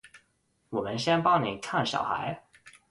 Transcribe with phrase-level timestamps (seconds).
[0.71, 2.43] 我们先帮妳看小孩